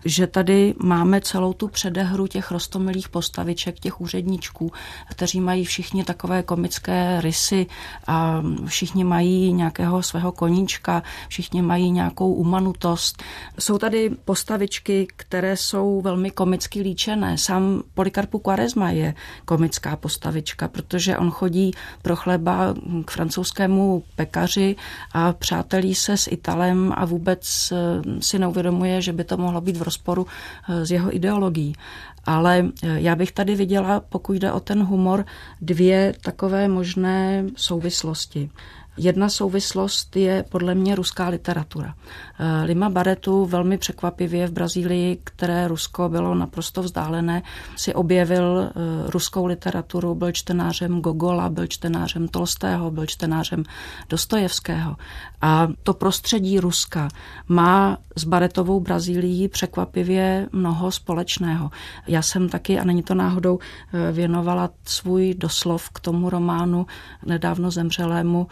[0.05, 4.71] že tady máme celou tu předehru těch rostomilých postaviček, těch úředníčků,
[5.09, 7.67] kteří mají všichni takové komické rysy
[8.07, 13.23] a všichni mají nějakého svého koníčka, všichni mají nějakou umanutost.
[13.59, 17.37] Jsou tady postavičky, které jsou velmi komicky líčené.
[17.37, 19.13] Sám Polikarpu Quaresma je
[19.45, 22.73] komická postavička, protože on chodí pro chleba
[23.05, 24.75] k francouzskému pekaři
[25.13, 27.77] a přátelí se s Italem a vůbec eh,
[28.21, 31.75] si neuvědomuje, že by to mohlo být v rozporu eh, s jeho ideologií.
[32.23, 35.25] Ale eh, já bych tady viděla, pokud jde o ten humor,
[35.61, 38.49] dvě takové možné souvislosti.
[38.97, 41.95] Jedna souvislost je podle mě ruská literatura.
[42.39, 47.43] Eh, Lima Baretu velmi překvapivě v Brazílii, které Rusko bylo naprosto vzdálené,
[47.75, 48.71] si objevil eh,
[49.11, 53.63] ruskou literaturu, byl čtenářem Gogola, byl čtenářem Tolstého, byl čtenářem
[54.09, 54.95] Dostojevského.
[55.41, 57.07] A to prostředí Ruska
[57.47, 61.71] má s Baretovou Brazílií překvapivě mnoho společného.
[62.07, 63.59] Já jsem taky, a není to náhodou,
[63.93, 66.85] eh, věnovala svůj doslov k tomu románu
[67.25, 68.47] nedávno zemřelému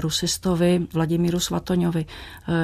[0.00, 2.06] rusistovi Vladimíru Svatoňovi.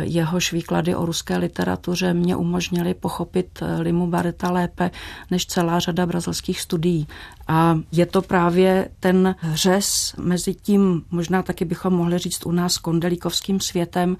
[0.00, 4.90] Jehož výklady o ruské literatuře mě umožnily pochopit Limu Bareta lépe
[5.30, 7.06] než celá řada brazilských studií.
[7.48, 12.78] A je to právě ten řez mezi tím, možná taky bychom mohli říct u nás
[12.78, 14.16] kondelíkovským světem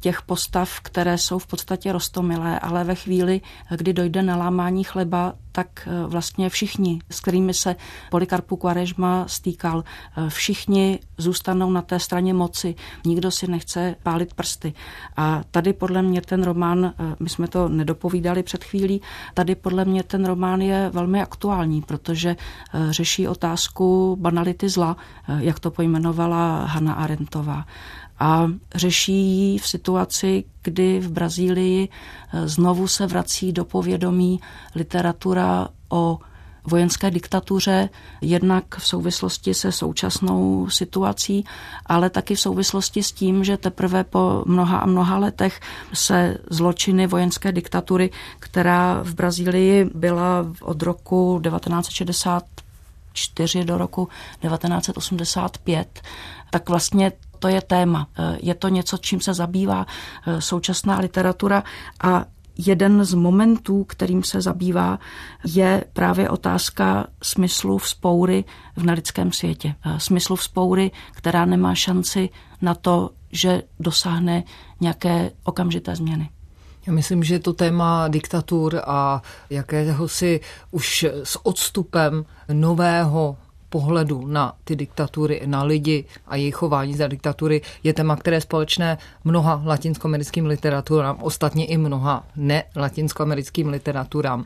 [0.00, 3.40] těch postav, které jsou v podstatě rostomilé, ale ve chvíli,
[3.76, 7.76] kdy dojde na lámání chleba, tak eh, vlastně všichni, s kterými se
[8.10, 9.84] Polikarpu Quaresma stýkal,
[10.16, 12.74] eh, všichni zůstanou na té straně moci.
[13.06, 14.72] Nikdo si nechce pálit prsty.
[15.16, 19.00] A tady podle mě ten román, eh, my jsme to nedopovídali před chvílí,
[19.34, 22.36] tady podle mě ten román je velmi aktuální, protože
[22.90, 24.96] řeší otázku banality zla,
[25.38, 27.64] jak to pojmenovala Hanna Arendtová
[28.18, 34.40] a řeší ji v situaci, kdy v Brazílii eh, znovu se vrací do povědomí
[34.74, 36.18] literatura o
[36.66, 37.88] vojenské diktatuře,
[38.20, 41.44] jednak v souvislosti se současnou situací,
[41.86, 45.60] ale taky v souvislosti s tím, že teprve po mnoha a mnoha letech
[45.92, 54.08] se zločiny vojenské diktatury, která v Brazílii byla od roku 1964 do roku
[54.40, 56.00] 1985,
[56.50, 58.06] tak vlastně to je téma.
[58.40, 59.86] Je to něco, čím se zabývá
[60.38, 61.62] současná literatura
[62.00, 62.24] a
[62.58, 64.98] jeden z momentů, kterým se zabývá,
[65.44, 68.44] je právě otázka smyslu vzpoury
[68.76, 69.74] v nelidském světě.
[69.98, 72.28] Smyslu vzpoury, která nemá šanci
[72.62, 74.44] na to, že dosáhne
[74.80, 76.30] nějaké okamžité změny.
[76.86, 80.40] Já myslím, že to téma diktatur a jakéhosi
[80.70, 83.36] už s odstupem nového
[83.74, 88.40] pohledu na ty diktatury, na lidi a jejich chování za diktatury je téma, které je
[88.40, 94.44] společné mnoha latinskoamerickým literaturám, ostatně i mnoha nelatinskoamerickým literaturám.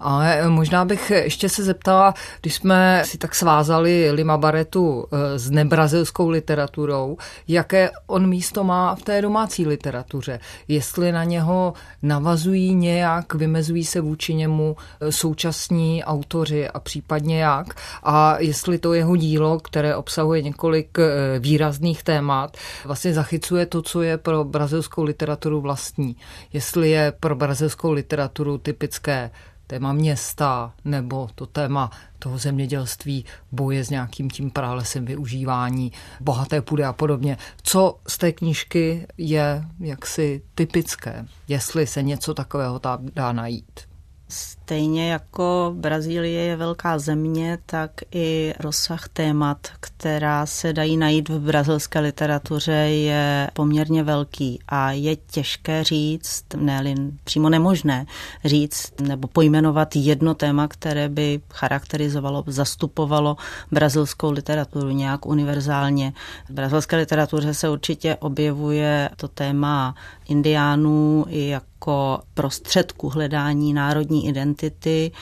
[0.00, 5.50] Ale možná bych ještě se zeptala, když jsme si tak svázali Lima Baretu eh, s
[5.50, 7.16] nebrazilskou literaturou,
[7.48, 10.40] jaké on místo má v té domácí literatuře.
[10.68, 17.74] Jestli na něho navazují nějak, vymezují se vůči němu eh, současní autoři a případně jak.
[18.02, 23.82] A jestli jestli to jeho dílo, které obsahuje několik eh, výrazných témat, vlastně zachycuje to,
[23.82, 26.16] co je pro brazilskou literaturu vlastní.
[26.52, 29.30] Jestli je pro brazilskou literaturu typické
[29.66, 36.84] téma města nebo to téma toho zemědělství, boje s nějakým tím pralesem, využívání bohaté půdy
[36.84, 37.36] a podobně.
[37.62, 42.80] Co z té knížky je jaksi typické, jestli se něco takového
[43.14, 43.89] dá najít?
[44.32, 51.40] Stejně jako Brazílie je velká země, tak i rozsah témat, která se dají najít v
[51.40, 58.06] brazilské literatuře, je poměrně velký a je těžké říct, ne přímo nemožné
[58.44, 63.36] říct nebo pojmenovat jedno téma, které by charakterizovalo, zastupovalo
[63.70, 66.12] brazilskou literaturu nějak univerzálně.
[66.48, 69.94] V brazilské literatuře se určitě objevuje to téma
[70.28, 71.48] indiánů i
[71.80, 75.12] jako prostředku hledání národní identity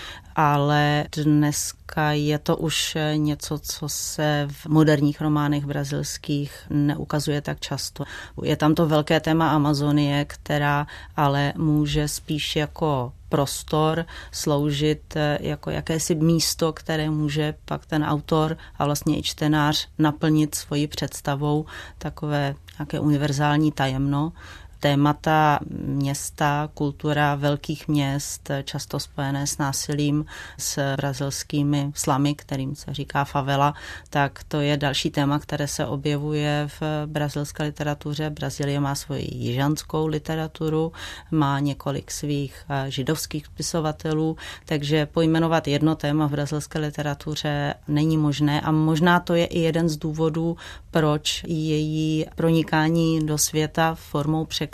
[0.41, 8.05] ale dneska je to už něco, co se v moderních románech brazilských neukazuje tak často.
[8.43, 16.15] Je tam to velké téma Amazonie, která ale může spíš jako prostor sloužit jako jakési
[16.15, 21.67] místo, které může pak ten autor a vlastně i čtenář naplnit svoji představou
[21.99, 24.33] takové nějaké univerzální tajemno
[24.81, 30.25] témata města, kultura velkých měst, často spojené s násilím,
[30.59, 33.75] s brazilskými slamy, kterým se říká favela,
[34.11, 38.31] tak to je další téma, které se objevuje v brazilské literatuře.
[38.31, 40.93] Brazílie má svoji jižanskou literaturu,
[41.31, 48.61] má několik svých eh, židovských spisovatelů, takže pojmenovat jedno téma v brazilské literatuře není možné
[48.61, 50.57] a možná to je i jeden z důvodů,
[50.91, 54.68] proč její pronikání do světa formou překladů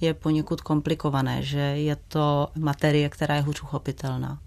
[0.00, 4.38] je poněkud komplikované, že je to materie, která je hůř uchopitelná.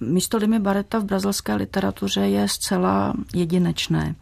[0.00, 4.14] Místo Limy Bareta v brazilské literatuře je zcela jedinečné.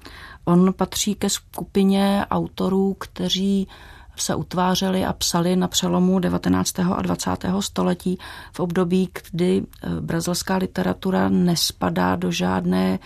[0.45, 3.69] On patří ke skupině autorů, kteří
[4.17, 6.79] se utvářeli a psali na přelomu 19.
[6.79, 7.31] a 20.
[7.61, 8.19] století
[8.53, 12.99] v období, kdy eh, brazilská literatura nespadá do žádné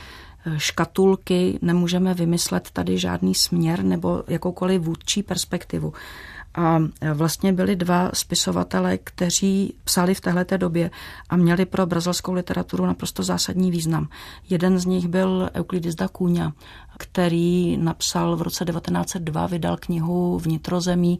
[0.56, 5.92] škatulky, nemůžeme vymyslet tady žádný směr nebo jakoukoliv vůdčí perspektivu.
[6.58, 6.78] A
[7.14, 10.90] vlastně byli dva spisovatele, kteří psali v téhleté době
[11.28, 14.08] a měli pro brazilskou literaturu naprosto zásadní význam.
[14.50, 16.52] Jeden z nich byl Euclides da Cunha,
[16.98, 21.18] který napsal v roce 1902, vydal knihu Vnitrozemí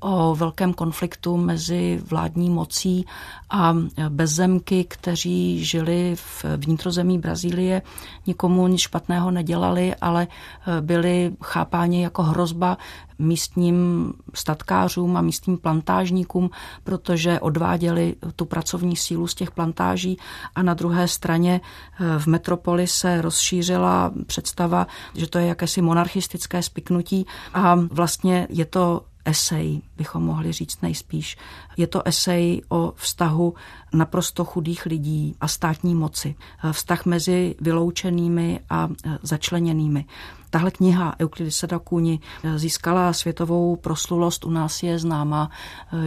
[0.00, 3.06] o velkém konfliktu mezi vládní mocí
[3.50, 3.76] a
[4.08, 7.82] bezzemky, kteří žili v vnitrozemí Brazílie,
[8.26, 12.78] nikomu nic špatného nedělali, ale e, byli chápáni jako hrozba
[13.18, 16.50] místním statkářům a místním plantážníkům,
[16.84, 20.18] protože odváděli tu pracovní sílu z těch plantáží.
[20.54, 26.62] A na druhé straně e, v metropoli se rozšířila představa, že to je jakési monarchistické
[26.62, 27.26] spiknutí.
[27.54, 31.36] A vlastně je to esej, bychom mohli říct nejspíš.
[31.76, 33.54] Je to esej o vztahu
[33.92, 36.34] naprosto chudých lidí a státní moci.
[36.72, 38.88] Vztah mezi vyloučenými a
[39.22, 40.04] začleněnými.
[40.50, 42.20] Tahle kniha Euklidise da Kuni
[42.56, 44.44] získala světovou proslulost.
[44.44, 45.50] U nás je známa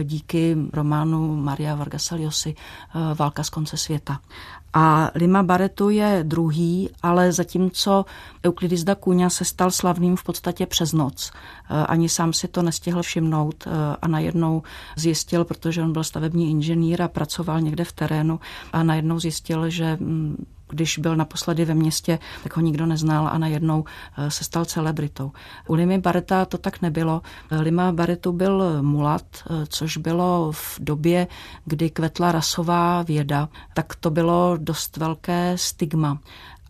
[0.02, 4.20] díky románu Maria Vargasa Llosy eh, Válka z konce světa.
[4.72, 8.04] A Lima Barretu je druhý, ale zatímco
[8.46, 11.32] Euklidis da Cunha se stal slavným v podstatě přes noc.
[11.86, 13.64] Ani sám si to nestihl všimnout
[14.02, 14.62] a najednou
[14.96, 18.40] zjistil, protože on byl stavební inženýr a pracoval někde v terénu
[18.72, 23.38] a najednou zjistil, že mm, když byl naposledy ve městě, tak ho nikdo neznal a
[23.38, 23.84] najednou
[24.18, 25.32] eh, se stal celebritou.
[25.68, 27.22] U Limy Bareta to tak nebylo.
[27.60, 31.26] Lima Baretu byl mulat, eh, což bylo v době,
[31.64, 36.18] kdy kvetla rasová věda, tak to bylo dost velké stigma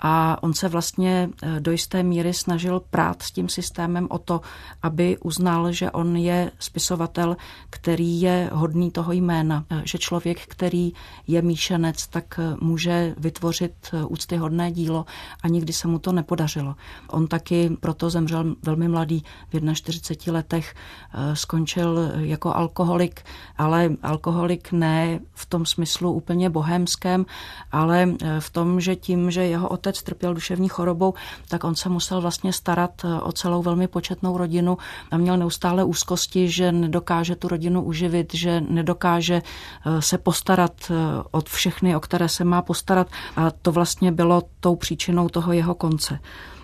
[0.00, 4.40] a on se vlastně eh, do jisté míry snažil prát s tím systémem o to,
[4.82, 7.36] aby uznal, že on je spisovatel,
[7.70, 10.92] který je hodný toho jména, eh, že člověk, který
[11.26, 13.72] je míšenec, tak eh, může vytvořit
[14.08, 15.06] úctyhodné dílo
[15.42, 16.74] a nikdy se mu to nepodařilo.
[17.10, 20.74] On taky proto zemřel velmi mladý, v 41 letech
[21.34, 23.22] skončil jako alkoholik,
[23.58, 27.26] ale alkoholik ne v tom smyslu úplně bohémském,
[27.72, 31.14] ale v tom, že tím, že jeho otec otec trpěl duševní chorobou,
[31.48, 34.78] tak on se musel vlastně starat eh, o celou velmi početnou rodinu
[35.10, 40.94] a měl neustále úzkosti, že nedokáže tu rodinu uživit, že nedokáže eh, se postarat eh,
[41.30, 43.08] od všechny, o které se má postarat.
[43.36, 46.18] A to vlastně bylo tou příčinou toho jeho konce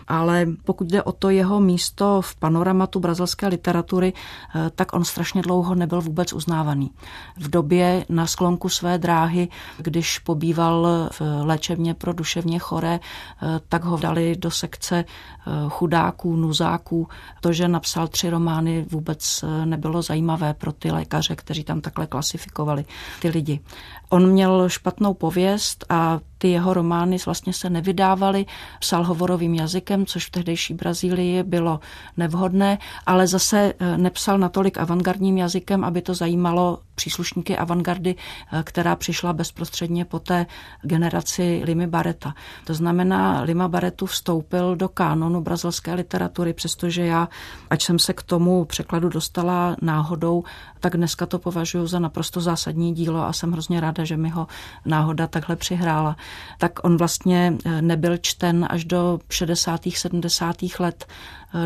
[0.09, 5.43] ale pokud jde o to jeho místo v panoramatu brazilské literatury, eh, tak on strašně
[5.43, 6.91] dlouho nebyl vůbec uznávaný.
[7.37, 9.49] V době na sklonku své dráhy,
[9.79, 16.37] když pobýval v léčebně pro duševně choré, eh, tak ho dali do sekce eh, chudáků,
[16.37, 17.09] nuzáků.
[17.41, 22.85] To, že napsal tři romány, vůbec nebylo zajímavé pro ty lékaře, kteří tam takhle klasifikovali
[23.21, 23.61] ty lidi.
[24.09, 28.47] On měl špatnou pověst a ty jeho romány vlastně se nevydávaly,
[28.81, 31.81] psal hovorovým jazykem, což v tehdejší Brazílii bylo
[32.17, 38.15] nevhodné, ale zase eh, nepsal natolik avantgardním jazykem, aby to zajímalo příslušníky avantgardy,
[38.53, 40.47] eh, která přišla bezprostředně po té
[40.83, 42.35] generaci Limy Bareta.
[42.65, 47.29] To znamená, Lima Baretu vstoupil do kánonu brazilské literatury, přestože já,
[47.71, 50.45] ať jsem se k tomu překladu dostala náhodou,
[50.81, 54.47] tak dneska to považuji za naprosto zásadní dílo a jsem hrozně ráda, že mi ho
[54.85, 56.17] náhoda takhle přihrála.
[56.59, 59.81] Tak on vlastně eh, nebyl čten až do 60.
[59.95, 60.57] 70.
[60.79, 61.07] let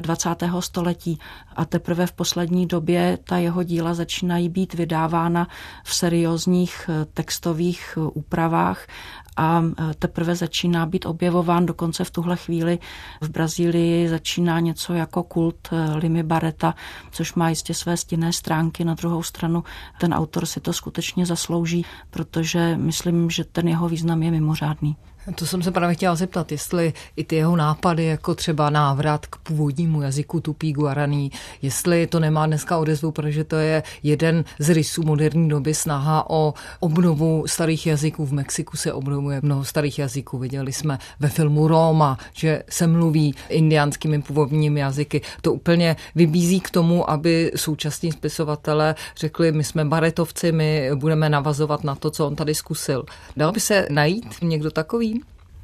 [0.01, 0.29] 20.
[0.61, 1.19] století
[1.57, 5.49] a teprve v poslední době ta jeho díla začínají být vydávána
[5.85, 8.87] v seriózních eh, textových eh, úpravách
[9.37, 9.63] a
[9.99, 11.67] teprve začíná být objevován.
[11.67, 12.79] Dokonce v tuhle chvíli
[13.21, 16.75] v Brazílii začíná něco jako kult Limy Bareta,
[17.11, 18.85] což má jistě své stinné stránky.
[18.85, 19.65] Na druhou stranu
[20.01, 24.97] ten autor si to skutečně zaslouží, protože myslím, že ten jeho význam je mimořádný.
[25.35, 29.37] To jsem se právě chtěla zeptat, jestli i ty jeho nápady, jako třeba návrat k
[29.37, 35.03] původnímu jazyku tupí guaraní, jestli to nemá dneska odezvu, protože to je jeden z rysů
[35.03, 38.27] moderní doby, snaha o obnovu starých jazyků.
[38.27, 40.39] V Mexiku se obnovuje mnoho starých jazyků.
[40.39, 45.21] Viděli jsme ve filmu Roma, že se mluví indiánskými původními jazyky.
[45.43, 51.85] To úplně vybízí k tomu, aby současní spisovatelé řekli, my jsme baretovci, my budeme navazovat
[51.85, 53.05] na to, co on tady zkusil.
[53.37, 55.20] Dal by se najít někdo takový?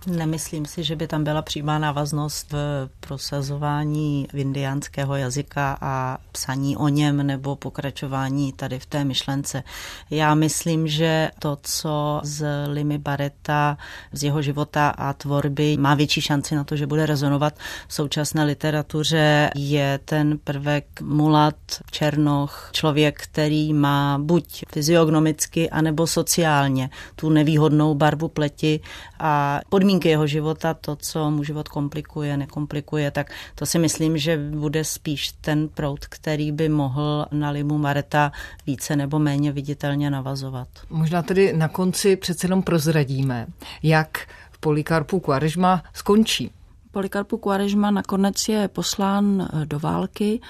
[0.06, 6.88] Nemyslím si, že by tam byla přímá návaznost v prosazování indiánského jazyka a psaní o
[6.88, 9.62] něm nebo pokračování tady v té myšlence.
[10.10, 13.78] Já myslím, že to, co z Limy Bareta,
[14.12, 17.54] z jeho života a tvorby má větší šanci na to, že bude rezonovat
[17.88, 21.54] v současné literatuře, je ten prvek mulat,
[21.90, 28.80] černoch, člověk, který má buď fyziognomicky, anebo sociálně tu nevýhodnou barvu pleti
[29.18, 34.18] a podmínky podmínky jeho života, to, co mu život komplikuje, nekomplikuje, tak to si myslím,
[34.18, 38.32] že bude spíš ten proud, který by mohl na Limu Mareta
[38.66, 40.68] více nebo méně viditelně navazovat.
[40.90, 43.46] Možná tedy na konci přece jenom prozradíme,
[43.82, 46.50] jak v Polikarpu Quaresma skončí.
[46.96, 50.40] Polikarpu Quaresma nakonec je poslán eh, do války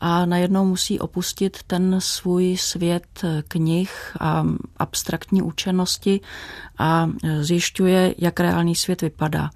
[0.00, 3.90] a najednou musí opustit ten svůj svět eh, knih
[4.20, 4.46] a
[4.76, 6.20] abstraktní učenosti
[6.78, 9.50] a eh, zjišťuje, jak reálný svět vypadá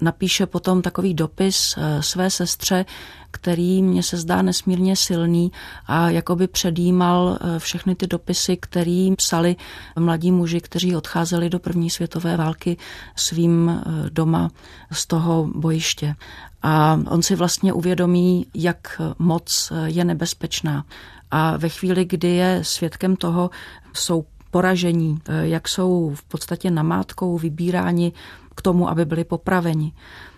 [0.00, 2.84] napíše potom takový dopis eh, své sestře,
[3.30, 5.52] který mně se zdá nesmírně silný
[5.86, 9.56] a jakoby předjímal eh, všechny ty dopisy, který psali
[9.98, 12.76] mladí muži, kteří odcházeli do první světové války
[13.16, 14.50] svým eh, doma
[14.92, 16.14] z toho bojiště.
[16.62, 20.84] A on si vlastně uvědomí, jak moc je nebezpečná.
[21.30, 23.50] A ve chvíli, kdy je svědkem toho,
[23.94, 28.12] jsou poražení, jak jsou v podstatě namátkou vybíráni
[28.58, 29.92] k tomu, aby byli popraveni,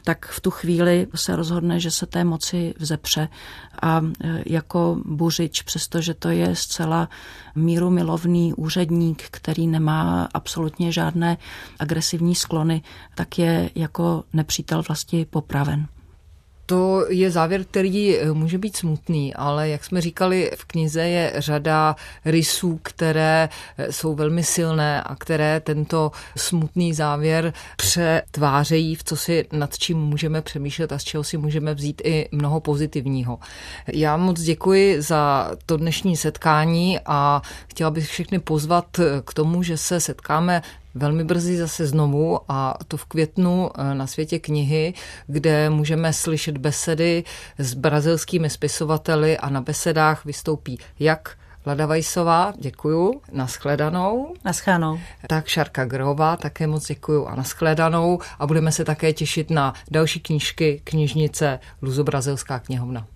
[0.04, 3.28] tak v tu chvíli se rozhodne, že se té moci vzepře
[3.82, 7.08] a e, jako buřič, přestože to je zcela
[7.54, 11.38] míru milovný úředník, který nemá absolutně žádné
[11.78, 12.82] agresivní sklony,
[13.14, 15.86] tak je jako nepřítel vlasti popraven.
[16.70, 21.32] To je závěr, který eh, může být smutný, ale jak jsme říkali, v knize je
[21.36, 23.48] řada rysů, které
[23.78, 29.98] eh, jsou velmi silné a které tento smutný závěr přetvářejí v co si nad čím
[29.98, 33.38] můžeme přemýšlet a z čeho si můžeme vzít i mnoho pozitivního.
[33.92, 39.62] Já moc děkuji za to dnešní setkání a chtěla bych všechny pozvat eh, k tomu,
[39.62, 40.62] že se setkáme
[40.94, 44.94] velmi brzy zase znovu a to v květnu eh, na světě knihy,
[45.26, 47.24] kde můžeme slyšet besedy
[47.58, 51.36] s brazilskými spisovateli a na besedách vystoupí jak
[51.66, 54.34] Lada Vajsová, děkuju, naschledanou.
[54.44, 55.00] Naschledanou.
[55.26, 60.20] Tak Šarka Grová, také moc děkuju a naschledanou a budeme se také těšit na další
[60.20, 63.06] knížky knižnice Luzobrazilská knihovna.